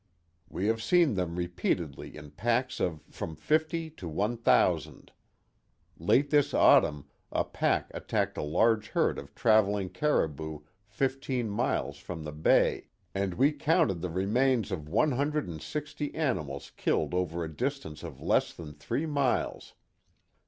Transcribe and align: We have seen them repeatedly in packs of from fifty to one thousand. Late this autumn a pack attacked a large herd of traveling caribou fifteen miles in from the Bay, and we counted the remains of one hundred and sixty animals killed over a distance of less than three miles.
We 0.49 0.65
have 0.65 0.81
seen 0.81 1.13
them 1.13 1.35
repeatedly 1.35 2.17
in 2.17 2.31
packs 2.31 2.79
of 2.79 3.01
from 3.11 3.35
fifty 3.35 3.91
to 3.91 4.07
one 4.09 4.35
thousand. 4.35 5.11
Late 5.99 6.31
this 6.31 6.55
autumn 6.55 7.05
a 7.31 7.43
pack 7.45 7.91
attacked 7.93 8.35
a 8.35 8.41
large 8.41 8.87
herd 8.87 9.19
of 9.19 9.35
traveling 9.35 9.89
caribou 9.89 10.61
fifteen 10.87 11.51
miles 11.51 11.97
in 11.97 12.01
from 12.03 12.23
the 12.23 12.31
Bay, 12.31 12.87
and 13.13 13.35
we 13.35 13.51
counted 13.51 14.01
the 14.01 14.09
remains 14.09 14.71
of 14.71 14.89
one 14.89 15.11
hundred 15.11 15.47
and 15.47 15.61
sixty 15.61 16.15
animals 16.15 16.71
killed 16.77 17.13
over 17.13 17.43
a 17.43 17.55
distance 17.55 18.01
of 18.01 18.19
less 18.23 18.55
than 18.55 18.73
three 18.73 19.05
miles. 19.05 19.75